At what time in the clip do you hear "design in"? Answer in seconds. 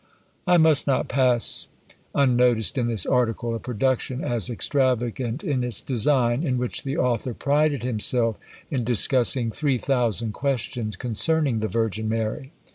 5.79-6.57